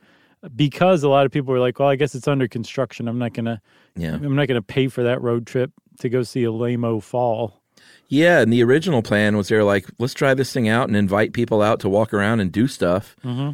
because 0.56 1.04
a 1.04 1.10
lot 1.10 1.26
of 1.26 1.32
people 1.32 1.54
were 1.54 1.60
like, 1.60 1.80
"Well, 1.80 1.90
I 1.90 1.96
guess 1.96 2.16
it's 2.16 2.28
under 2.28 2.48
construction. 2.48 3.08
I'm 3.08 3.20
not 3.20 3.34
gonna, 3.34 3.62
Yeah. 3.96 4.16
I'm 4.16 4.36
not 4.36 4.48
gonna 4.48 4.62
pay 4.62 4.88
for 4.88 5.04
that 5.04 5.22
road 5.22 5.46
trip 5.46 5.72
to 6.00 6.10
go 6.10 6.24
see 6.24 6.44
a 6.44 6.52
lame-o 6.52 7.00
fall." 7.02 7.62
Yeah, 8.08 8.40
and 8.42 8.52
the 8.52 8.64
original 8.64 9.04
plan 9.04 9.38
was 9.38 9.50
they're 9.50 9.64
like, 9.64 9.86
let's 10.00 10.16
try 10.16 10.34
this 10.34 10.52
thing 10.52 10.68
out 10.68 10.88
and 10.88 10.98
invite 10.98 11.32
people 11.32 11.62
out 11.62 11.80
to 11.82 11.90
walk 11.90 12.12
around 12.12 12.40
and 12.40 12.52
do 12.52 12.66
stuff. 12.66 13.16
Mm-hmm. 13.24 13.52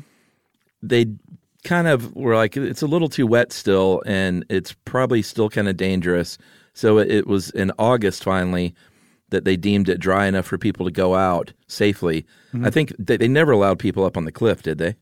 They 0.81 1.07
kind 1.65 1.87
of 1.87 2.15
were 2.15 2.35
like, 2.35 2.55
it's 2.55 2.81
a 2.81 2.87
little 2.87 3.09
too 3.09 3.27
wet 3.27 3.51
still, 3.51 4.01
and 4.05 4.45
it's 4.49 4.73
probably 4.85 5.21
still 5.21 5.49
kind 5.49 5.67
of 5.67 5.75
dangerous. 5.75 6.37
So 6.73 6.99
it, 6.99 7.11
it 7.11 7.27
was 7.27 7.49
in 7.49 7.71
August 7.77 8.23
finally 8.23 8.73
that 9.29 9.43
they 9.43 9.57
deemed 9.57 9.89
it 9.89 9.99
dry 9.99 10.27
enough 10.27 10.45
for 10.45 10.57
people 10.57 10.85
to 10.85 10.91
go 10.91 11.15
out 11.15 11.51
safely. 11.67 12.25
Mm-hmm. 12.53 12.65
I 12.65 12.69
think 12.69 12.93
they, 12.97 13.17
they 13.17 13.27
never 13.27 13.51
allowed 13.51 13.79
people 13.79 14.05
up 14.05 14.15
on 14.15 14.25
the 14.25 14.31
cliff, 14.31 14.61
did 14.61 14.77
they? 14.77 14.95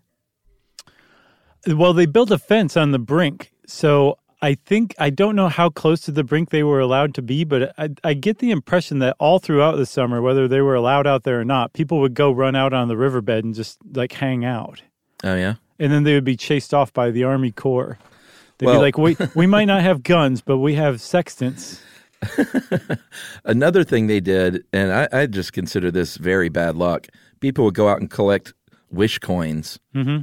Well, 1.67 1.93
they 1.93 2.05
built 2.05 2.31
a 2.31 2.39
fence 2.39 2.75
on 2.75 2.91
the 2.91 2.99
brink. 2.99 3.51
So 3.67 4.17
I 4.41 4.55
think, 4.55 4.95
I 4.99 5.09
don't 5.09 5.35
know 5.35 5.49
how 5.49 5.69
close 5.69 6.01
to 6.01 6.11
the 6.11 6.23
brink 6.23 6.49
they 6.49 6.63
were 6.63 6.79
allowed 6.79 7.13
to 7.15 7.21
be, 7.21 7.43
but 7.43 7.73
I, 7.77 7.89
I 8.03 8.13
get 8.13 8.39
the 8.39 8.51
impression 8.51 8.99
that 8.99 9.15
all 9.19 9.39
throughout 9.39 9.77
the 9.77 9.85
summer, 9.85 10.21
whether 10.21 10.47
they 10.47 10.61
were 10.61 10.75
allowed 10.75 11.07
out 11.07 11.23
there 11.23 11.39
or 11.39 11.45
not, 11.45 11.73
people 11.73 11.99
would 12.01 12.13
go 12.13 12.31
run 12.31 12.55
out 12.55 12.73
on 12.73 12.87
the 12.87 12.97
riverbed 12.97 13.45
and 13.45 13.53
just 13.53 13.77
like 13.93 14.13
hang 14.13 14.45
out. 14.45 14.81
Oh 15.23 15.35
yeah. 15.35 15.55
And 15.79 15.91
then 15.91 16.03
they 16.03 16.13
would 16.13 16.23
be 16.23 16.35
chased 16.37 16.73
off 16.73 16.93
by 16.93 17.11
the 17.11 17.23
Army 17.23 17.51
Corps. 17.51 17.97
They'd 18.57 18.67
Well- 18.67 18.75
be 18.75 18.81
like, 18.81 18.97
we, 18.97 19.17
we 19.35 19.47
might 19.47 19.65
not 19.65 19.81
have 19.81 20.03
guns, 20.03 20.41
but 20.41 20.57
we 20.59 20.75
have 20.75 21.01
sextants. 21.01 21.81
Another 23.43 23.83
thing 23.83 24.07
they 24.07 24.19
did, 24.21 24.63
and 24.71 24.91
I, 24.93 25.07
I 25.11 25.25
just 25.25 25.51
consider 25.53 25.91
this 25.91 26.15
very 26.17 26.47
bad 26.49 26.75
luck. 26.75 27.07
People 27.41 27.65
would 27.65 27.73
go 27.73 27.89
out 27.89 27.99
and 27.99 28.09
collect 28.09 28.53
wish 28.89 29.19
coins. 29.19 29.79
Mm-hmm. 29.93 30.21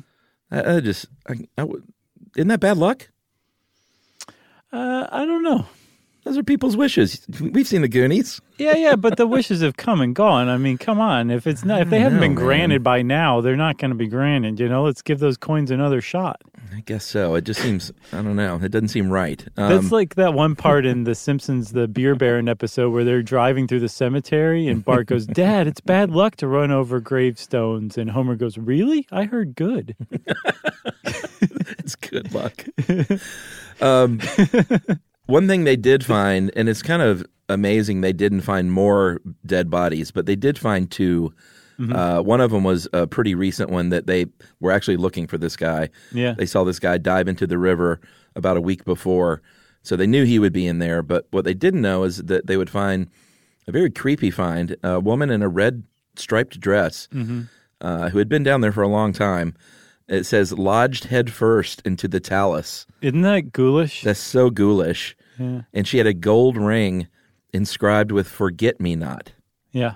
I, 0.55 0.77
I 0.77 0.81
just, 0.81 1.07
I, 1.29 1.35
I 1.59 1.65
would, 1.65 1.85
isn't 2.37 2.49
that 2.49 2.61
bad 2.61 2.79
luck? 2.79 3.11
Uh, 4.73 5.07
I 5.11 5.25
don't 5.27 5.43
know. 5.43 5.67
Those 6.25 6.37
are 6.37 6.43
people's 6.43 6.77
wishes. 6.77 7.27
We've 7.41 7.67
seen 7.67 7.81
the 7.81 7.89
Goonies. 7.89 8.41
Yeah, 8.59 8.77
yeah, 8.77 8.97
but 8.97 9.17
the 9.17 9.27
wishes 9.27 9.63
have 9.63 9.79
come 9.79 10.03
and 10.03 10.15
gone. 10.15 10.49
I 10.49 10.59
mean, 10.59 10.77
come 10.77 11.01
on. 11.01 11.31
If 11.31 11.47
it's 11.47 11.65
not, 11.65 11.81
if 11.81 11.89
they 11.89 11.99
haven't 11.99 12.19
know, 12.19 12.27
been 12.27 12.35
man. 12.35 12.45
granted 12.45 12.83
by 12.83 13.01
now, 13.01 13.41
they're 13.41 13.57
not 13.57 13.79
going 13.79 13.91
to 13.91 13.97
be 13.97 14.07
granted. 14.07 14.61
You 14.61 14.69
know, 14.69 14.85
let's 14.85 15.01
give 15.01 15.19
those 15.19 15.39
coins 15.39 15.71
another 15.71 16.03
shot. 16.03 16.43
I 16.77 16.81
guess 16.81 17.07
so. 17.07 17.35
It 17.37 17.45
just 17.45 17.61
seems, 17.61 17.91
I 18.13 18.17
don't 18.17 18.37
know. 18.37 18.61
It 18.63 18.71
doesn't 18.71 18.89
seem 18.89 19.11
right. 19.11 19.43
Um, 19.57 19.71
That's 19.71 19.91
like 19.93 20.17
that 20.17 20.35
one 20.35 20.57
part 20.57 20.85
in 20.85 21.05
The 21.05 21.15
Simpsons, 21.17 21.73
the 21.73 21.89
Beer 21.89 22.15
Baron 22.15 22.49
episode, 22.49 22.91
where 22.91 23.03
they're 23.03 23.23
driving 23.23 23.67
through 23.67 23.81
the 23.81 23.89
cemetery, 23.89 24.69
and 24.69 24.85
Bart 24.85 25.07
goes, 25.07 25.27
"Dad, 25.27 25.67
it's 25.67 25.81
bad 25.81 26.11
luck 26.11 26.37
to 26.37 26.47
run 26.47 26.71
over 26.71 27.01
gravestones," 27.01 27.97
and 27.97 28.11
Homer 28.11 28.37
goes, 28.37 28.59
"Really? 28.59 29.07
I 29.11 29.25
heard 29.25 29.55
good." 29.55 29.97
it's 31.43 31.97
good 31.97 32.33
luck. 32.35 32.65
um, 33.81 34.21
one 35.31 35.47
thing 35.49 35.65
they 35.65 35.77
did 35.77 36.05
find, 36.05 36.51
and 36.57 36.69
it's 36.69 36.83
kind 36.83 37.03
of 37.03 37.25
amazing, 37.49 38.01
they 38.01 38.13
didn't 38.13 38.43
find 38.43 38.71
more 38.73 39.21
dead 39.47 39.71
bodies, 39.71 40.11
but 40.11 40.27
they 40.27 40.37
did 40.37 40.59
find 40.59 40.91
2 40.91 41.33
Uh, 41.93 42.21
one 42.21 42.43
of 42.43 42.51
them 42.51 42.63
was 42.63 42.87
a 42.93 43.07
pretty 43.07 43.35
recent 43.35 43.71
one 43.71 43.89
that 43.89 44.07
they 44.07 44.27
were 44.61 44.71
actually 44.71 44.99
looking 44.99 45.27
for 45.27 45.39
this 45.39 45.57
guy. 45.57 45.89
Yeah. 46.13 46.35
They 46.37 46.45
saw 46.45 46.63
this 46.63 46.79
guy 46.79 46.99
dive 46.99 47.27
into 47.27 47.47
the 47.47 47.57
river 47.57 48.01
about 48.37 48.59
a 48.59 48.61
week 48.61 48.85
before, 48.85 49.41
so 49.83 49.97
they 49.97 50.07
knew 50.07 50.25
he 50.25 50.39
would 50.39 50.53
be 50.53 50.67
in 50.67 50.79
there. 50.79 51.03
But 51.03 51.27
what 51.31 51.47
they 51.47 51.55
didn't 51.55 51.81
know 51.81 52.05
is 52.05 52.19
that 52.19 52.47
they 52.47 52.59
would 52.59 52.69
find 52.69 53.09
a 53.67 53.73
very 53.73 53.89
creepy 53.91 54.31
find 54.31 54.77
a 54.83 55.01
woman 55.01 55.31
in 55.31 55.41
a 55.41 55.49
red 55.49 55.83
striped 56.17 56.61
dress 56.61 57.09
uh, 57.81 58.11
who 58.11 58.19
had 58.19 58.29
been 58.29 58.43
down 58.43 58.61
there 58.61 58.73
for 58.73 58.83
a 58.83 58.89
long 58.89 59.15
time. 59.15 59.55
It 60.07 60.25
says 60.25 60.53
lodged 60.53 61.05
head 61.05 61.33
first 61.33 61.81
into 61.87 62.09
the 62.09 62.21
talus. 62.21 62.85
Isn't 63.01 63.23
that 63.23 63.53
ghoulish? 63.53 64.03
That's 64.03 64.21
so 64.21 64.51
ghoulish. 64.51 65.17
Yeah. 65.41 65.63
And 65.73 65.89
she 65.89 65.99
had 65.99 66.07
a 66.07 66.15
gold 66.15 66.57
ring 66.57 67.09
inscribed 67.53 68.13
with 68.13 68.29
"Forget 68.29 68.81
Me 68.81 68.95
Not." 68.95 69.33
yeah. 69.73 69.95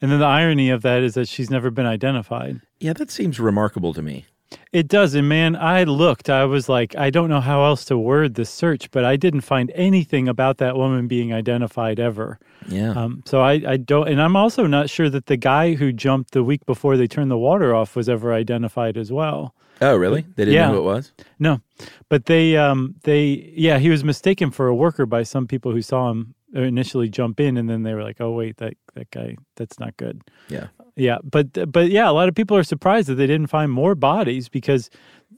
And 0.00 0.10
then 0.10 0.18
the 0.18 0.26
irony 0.26 0.68
of 0.70 0.82
that 0.82 1.02
is 1.02 1.14
that 1.14 1.28
she's 1.28 1.48
never 1.48 1.70
been 1.70 1.86
identified. 1.86 2.60
Yeah, 2.80 2.92
that 2.94 3.08
seems 3.08 3.38
remarkable 3.38 3.94
to 3.94 4.02
me. 4.02 4.26
It 4.72 4.88
does. 4.88 5.14
And 5.14 5.28
man, 5.28 5.56
I 5.56 5.84
looked, 5.84 6.28
I 6.30 6.44
was 6.44 6.68
like, 6.68 6.96
I 6.96 7.10
don't 7.10 7.28
know 7.28 7.40
how 7.40 7.64
else 7.64 7.84
to 7.86 7.98
word 7.98 8.34
this 8.34 8.50
search, 8.50 8.90
but 8.90 9.04
I 9.04 9.16
didn't 9.16 9.42
find 9.42 9.70
anything 9.74 10.28
about 10.28 10.58
that 10.58 10.76
woman 10.76 11.08
being 11.08 11.32
identified 11.32 11.98
ever. 12.00 12.38
Yeah, 12.68 12.90
Um, 12.92 13.22
so 13.26 13.40
I, 13.40 13.52
I 13.66 13.76
don't, 13.76 14.08
and 14.08 14.20
I'm 14.20 14.36
also 14.36 14.66
not 14.66 14.88
sure 14.88 15.10
that 15.10 15.26
the 15.26 15.36
guy 15.36 15.74
who 15.74 15.92
jumped 15.92 16.30
the 16.32 16.42
week 16.44 16.64
before 16.66 16.96
they 16.96 17.06
turned 17.06 17.30
the 17.30 17.38
water 17.38 17.74
off 17.74 17.96
was 17.96 18.08
ever 18.08 18.32
identified 18.32 18.96
as 18.96 19.10
well. 19.12 19.54
Oh, 19.80 19.96
really? 19.96 20.22
They 20.36 20.44
didn't 20.44 20.54
Yeah. 20.54 20.68
know 20.68 20.74
who 20.74 20.78
it 20.80 20.84
was. 20.94 21.12
No, 21.38 21.60
but 22.08 22.26
they, 22.26 22.56
um, 22.56 22.94
they, 23.02 23.52
yeah, 23.56 23.78
he 23.78 23.90
was 23.90 24.04
mistaken 24.04 24.50
for 24.50 24.68
a 24.68 24.74
worker 24.74 25.06
by 25.06 25.24
some 25.24 25.46
people 25.48 25.72
who 25.72 25.82
saw 25.82 26.10
him 26.10 26.34
initially 26.54 27.08
jump 27.08 27.40
in, 27.40 27.56
and 27.56 27.68
then 27.68 27.82
they 27.82 27.94
were 27.94 28.02
like, 28.04 28.20
"Oh, 28.20 28.30
wait, 28.32 28.58
that 28.58 28.74
that 28.94 29.10
guy, 29.10 29.36
that's 29.56 29.80
not 29.80 29.96
good." 29.96 30.20
Yeah, 30.50 30.66
Yeah, 30.96 31.18
but 31.24 31.70
but 31.72 31.90
yeah, 31.90 32.08
a 32.08 32.12
lot 32.12 32.28
of 32.28 32.34
people 32.34 32.56
are 32.56 32.64
surprised 32.64 33.08
that 33.08 33.14
they 33.14 33.26
didn't 33.26 33.46
find 33.48 33.72
more 33.72 33.94
bodies 33.94 34.48
because 34.48 34.90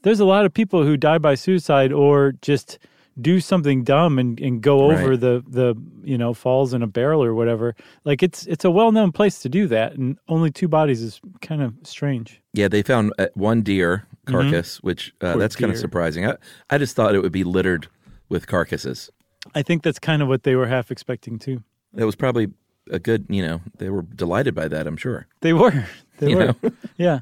there's 0.02 0.20
a 0.20 0.24
lot 0.24 0.44
of 0.44 0.52
people 0.52 0.84
who 0.84 0.96
die 0.96 1.18
by 1.18 1.34
suicide 1.34 1.92
or 1.92 2.32
just 2.42 2.78
do 3.20 3.38
something 3.38 3.84
dumb 3.84 4.18
and, 4.18 4.40
and 4.40 4.60
go 4.60 4.90
over 4.90 5.10
Right. 5.10 5.20
the 5.20 5.44
the 5.48 5.74
you 6.02 6.18
know 6.18 6.34
falls 6.34 6.74
in 6.74 6.82
a 6.82 6.88
barrel 6.88 7.22
or 7.22 7.34
whatever. 7.34 7.76
Like 8.04 8.22
it's 8.22 8.46
it's 8.46 8.64
a 8.64 8.70
well 8.70 8.90
known 8.90 9.12
place 9.12 9.38
to 9.42 9.48
do 9.48 9.68
that, 9.68 9.92
and 9.94 10.18
only 10.28 10.50
two 10.50 10.66
bodies 10.66 11.00
is 11.00 11.20
kind 11.40 11.62
of 11.62 11.72
strange. 11.84 12.40
yeah. 12.52 12.66
They 12.68 12.82
found 12.82 13.12
uh, 13.18 13.28
one 13.34 13.62
deer 13.62 14.06
carcass, 14.26 14.78
which 14.82 15.14
uh, 15.20 15.36
that's 15.36 15.54
kind 15.54 15.70
of 15.72 15.78
surprising. 15.78 16.26
I, 16.26 16.36
I 16.70 16.78
just 16.78 16.96
thought 16.96 17.14
it 17.14 17.20
would 17.22 17.30
be 17.32 17.44
littered 17.44 17.86
with 18.28 18.46
carcasses. 18.48 19.10
I 19.54 19.62
think 19.62 19.82
that's 19.84 19.98
kind 20.00 20.20
of 20.22 20.26
what 20.28 20.42
they 20.42 20.56
were 20.56 20.66
half 20.66 20.90
expecting 20.90 21.38
too. 21.38 21.62
It 21.96 22.04
was 22.04 22.16
probably 22.16 22.48
a 22.90 22.98
good, 22.98 23.26
you 23.28 23.44
know, 23.46 23.60
they 23.78 23.88
were 23.90 24.02
delighted 24.02 24.54
by 24.54 24.68
that. 24.68 24.86
I'm 24.86 24.96
sure. 24.96 25.26
They 25.40 25.52
were. 25.52 25.86
They 26.18 26.30
You 26.30 26.36
were. 26.36 26.54
Yeah. 26.96 27.20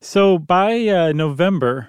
So 0.00 0.38
by 0.38 0.88
uh, 0.88 1.12
November, 1.12 1.88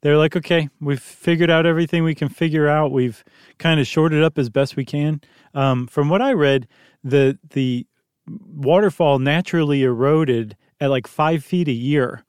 they're 0.00 0.16
like, 0.16 0.34
okay, 0.34 0.70
we've 0.80 1.02
figured 1.02 1.50
out 1.50 1.66
everything 1.66 2.02
we 2.02 2.14
can 2.14 2.30
figure 2.30 2.66
out. 2.66 2.92
We've 2.92 3.22
kind 3.58 3.78
of 3.78 3.86
shorted 3.86 4.22
up 4.22 4.38
as 4.38 4.48
best 4.48 4.74
we 4.74 4.86
can. 4.86 5.20
Um, 5.52 5.86
from 5.86 6.08
what 6.08 6.22
I 6.22 6.32
read, 6.32 6.66
the 7.04 7.38
the 7.50 7.86
waterfall 8.26 9.18
naturally 9.18 9.82
eroded 9.82 10.56
at 10.80 10.88
like 10.88 11.06
five 11.06 11.44
feet 11.44 11.68
a 11.68 11.72
year. 11.72 12.24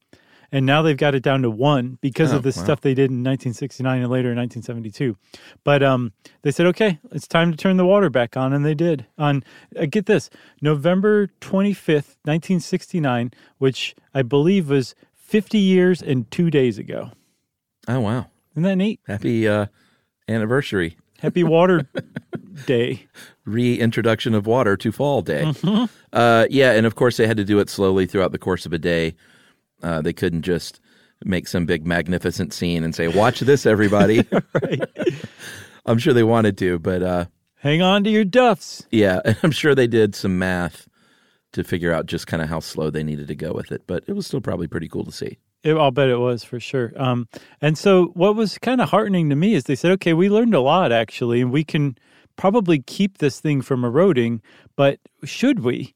And 0.54 0.66
now 0.68 0.82
they've 0.84 0.96
got 0.96 1.16
it 1.16 1.24
down 1.24 1.42
to 1.42 1.50
one 1.50 1.98
because 2.00 2.32
Oh, 2.32 2.38
of 2.38 2.44
the 2.44 2.54
wow. 2.56 2.64
stuff 2.64 2.82
they 2.82 2.94
did 2.94 3.10
in 3.10 3.18
1969 3.24 4.02
and 4.04 4.10
later 4.12 4.32
in 4.32 4.38
1972. 4.38 5.18
But 5.64 5.82
um, 5.82 6.14
they 6.44 6.52
said, 6.52 6.68
okay, 6.68 7.00
it's 7.12 7.28
time 7.28 7.50
to 7.52 7.58
turn 7.58 7.76
the 7.78 7.86
water 7.86 8.10
back 8.12 8.38
on, 8.38 8.54
and 8.54 8.64
they 8.64 8.76
did. 8.76 9.06
On 9.18 9.44
uh, 9.76 9.88
get 9.88 10.06
this, 10.06 10.30
November 10.62 11.28
25th, 11.42 12.16
1969, 12.24 13.32
which 13.58 13.96
I 14.14 14.22
believe 14.22 14.70
was 14.70 14.94
50 15.16 15.58
years 15.58 16.02
and 16.04 16.30
two 16.30 16.52
days 16.52 16.78
ago. 16.78 17.10
Oh 17.88 18.00
wow! 18.00 18.28
Isn't 18.52 18.64
that 18.64 18.76
neat? 18.76 19.00
Happy 19.08 19.48
uh, 19.48 19.66
anniversary. 20.30 20.96
Happy 21.20 21.44
Water 21.44 21.88
Day. 22.68 23.08
reintroduction 23.46 24.34
of 24.36 24.46
water 24.46 24.78
to 24.78 24.92
fall 24.92 25.22
day. 25.22 25.52
Uh, 26.14 26.46
yeah, 26.50 26.74
and 26.74 26.86
of 26.86 26.96
course 26.96 27.18
they 27.18 27.26
had 27.28 27.38
to 27.38 27.44
do 27.44 27.60
it 27.60 27.70
slowly 27.70 28.06
throughout 28.06 28.32
the 28.32 28.38
course 28.38 28.66
of 28.66 28.74
a 28.74 28.78
day. 28.78 29.16
Uh, 29.84 30.02
they 30.02 30.14
couldn't 30.14 30.42
just 30.42 30.80
make 31.26 31.48
some 31.48 31.66
big 31.66 31.86
magnificent 31.86 32.54
scene 32.54 32.84
and 32.84 32.96
say, 32.96 33.08
"Watch 33.08 33.42
this, 33.42 33.66
everybody." 33.66 34.26
I'm 35.86 35.98
sure 35.98 36.14
they 36.14 36.24
wanted 36.24 36.58
to, 36.60 36.80
but 36.80 37.04
uh, 37.04 37.26
Hang 37.58 37.82
on 37.82 38.04
to 38.04 38.10
your 38.10 38.26
duffs. 38.26 38.86
yeah, 38.92 39.20
and 39.26 39.38
I'm 39.44 39.52
sure 39.52 39.76
they 39.76 39.88
did 39.88 40.16
some 40.16 40.38
math 40.40 40.88
to 41.54 41.64
figure 41.64 41.94
out 41.94 42.08
just 42.08 42.26
kind 42.28 42.42
of 42.42 42.50
how 42.50 42.60
slow 42.60 42.90
they 42.90 43.04
needed 43.04 43.28
to 43.28 43.36
go 43.36 43.54
with 43.54 43.72
it. 43.72 43.84
But 43.86 44.04
it 44.08 44.14
was 44.14 44.26
still 44.28 44.42
probably 44.42 44.68
pretty 44.68 44.88
cool 44.88 45.06
to 45.06 45.12
see. 45.12 45.38
It, 45.64 45.76
I'll 45.78 45.92
bet 45.92 46.10
it 46.10 46.18
was 46.18 46.44
for 46.44 46.60
sure. 46.60 46.92
Um, 46.98 47.28
and 47.62 47.78
so, 47.78 48.08
what 48.16 48.36
was 48.36 48.58
kind 48.58 48.82
of 48.82 48.90
heartening 48.90 49.30
to 49.30 49.36
me 49.36 49.54
is 49.54 49.64
they 49.66 49.76
said, 49.76 49.92
okay, 49.94 50.14
we 50.14 50.30
learned 50.30 50.56
a 50.56 50.60
lot 50.62 50.92
actually, 50.92 51.42
and 51.42 51.52
we 51.52 51.64
can 51.64 51.98
probably 52.36 52.80
keep 52.80 53.20
this 53.20 53.40
thing 53.40 53.62
from 53.62 53.86
eroding, 53.86 54.42
but 54.76 55.00
should 55.24 55.60
we? 55.60 55.94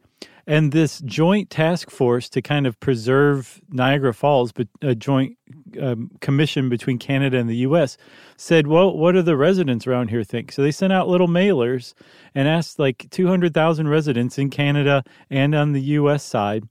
And 0.48 0.72
this 0.72 1.02
joint 1.02 1.50
task 1.50 1.92
force 1.92 2.30
to 2.30 2.42
kind 2.42 2.66
of 2.66 2.80
preserve 2.80 3.60
Niagara 3.70 4.14
Falls, 4.14 4.54
but 4.54 4.68
a 4.82 4.96
joint 4.96 5.38
um, 5.80 6.10
commission 6.22 6.70
between 6.70 6.98
Canada 6.98 7.38
and 7.38 7.50
the 7.50 7.58
U.S., 7.58 7.98
said, 8.38 8.68
well, 8.68 8.96
what 8.96 9.12
do 9.12 9.22
the 9.22 9.36
residents 9.36 9.86
around 9.86 10.10
here 10.10 10.24
think? 10.24 10.52
So 10.54 10.62
they 10.62 10.72
sent 10.72 10.94
out 10.94 11.10
little 11.10 11.28
mailers 11.28 11.94
and 12.34 12.48
asked 12.48 12.80
like 12.80 13.08
200,000 13.12 13.88
residents 13.88 14.38
in 14.38 14.50
Canada 14.50 15.04
and 15.30 15.54
on 15.54 15.74
the 15.74 15.82
U.S. 15.82 16.24
side 16.24 16.64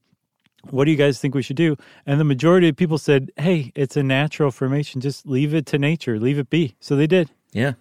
what 0.71 0.85
do 0.85 0.90
you 0.90 0.97
guys 0.97 1.21
think 1.21 1.33
we 1.33 1.42
should 1.42 1.56
do? 1.56 1.76
And 2.06 2.18
the 2.18 2.25
majority 2.25 2.68
of 2.68 2.75
people 2.75 2.99
said, 2.99 3.30
hey, 3.37 3.71
it's 3.76 3.97
a 3.97 4.02
natural 4.02 4.50
formation. 4.50 5.00
Just 5.00 5.25
leave 5.25 5.54
it 5.54 5.64
to 5.66 5.78
nature, 5.78 6.18
leave 6.18 6.40
it 6.40 6.50
be. 6.50 6.75
So 6.80 6.97
they 6.97 7.06
did. 7.06 7.30
Yeah, 7.52 7.75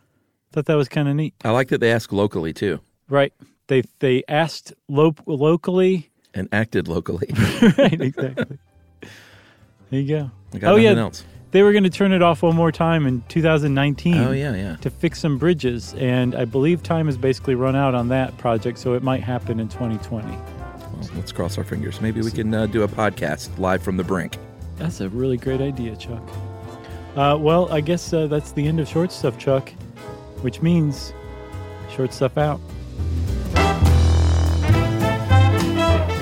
Thought 0.52 0.68
that 0.68 0.76
was 0.76 0.88
kind 0.88 1.10
of 1.10 1.16
neat. 1.16 1.34
I 1.44 1.50
like 1.50 1.68
that 1.68 1.80
they 1.80 1.92
asked 1.92 2.14
locally 2.14 2.54
too 2.54 2.80
Right. 3.10 3.34
They 3.68 3.84
they 4.00 4.24
asked 4.28 4.74
lo- 4.88 5.16
locally. 5.26 6.10
and 6.34 6.48
acted 6.52 6.88
locally. 6.88 7.30
right, 7.78 8.00
exactly. 8.02 8.58
There 9.90 10.00
you 10.02 10.08
go. 10.08 10.32
Oh, 10.64 10.76
yeah. 10.76 10.92
else. 10.92 11.24
They 11.52 11.62
were 11.64 11.72
going 11.72 11.84
to 11.86 11.90
turn 11.90 12.12
it 12.12 12.22
off 12.22 12.42
one 12.44 12.56
more 12.56 12.72
time 12.72 13.06
in 13.08 13.24
2019 13.30 14.18
Oh 14.18 14.32
yeah, 14.32 14.54
yeah. 14.54 14.76
to 14.78 14.90
fix 14.90 15.20
some 15.22 15.38
bridges. 15.38 15.94
And 15.98 16.36
I 16.36 16.44
believe 16.44 16.84
time 16.84 17.06
has 17.06 17.18
basically 17.18 17.56
run 17.56 17.76
out 17.78 17.96
on 17.96 18.10
that 18.10 18.38
project. 18.38 18.78
So 18.78 18.94
it 18.94 19.04
might 19.04 19.24
happen 19.24 19.60
in 19.62 19.70
2020. 19.70 20.28
Well, 20.28 21.10
let's 21.16 21.32
cross 21.32 21.58
our 21.58 21.64
fingers. 21.64 22.02
Maybe 22.02 22.22
we 22.22 22.32
can 22.32 22.54
uh, 22.54 22.66
do 22.66 22.84
a 22.84 22.88
podcast 22.88 23.58
live 23.58 23.82
from 23.84 23.96
the 23.96 24.04
brink. 24.04 24.38
That's 24.78 25.00
a 25.00 25.08
really 25.10 25.38
great 25.38 25.62
idea, 25.62 25.96
Chuck. 25.96 26.22
Uh, 27.16 27.38
well, 27.40 27.72
I 27.72 27.80
guess 27.80 28.12
uh, 28.12 28.28
that's 28.28 28.52
the 28.52 28.68
end 28.68 28.82
of 28.82 28.88
short 28.90 29.12
stuff, 29.14 29.38
Chuck, 29.38 29.70
which 30.42 30.62
means 30.62 31.14
short 31.90 32.14
stuff 32.14 32.38
out. 32.38 32.60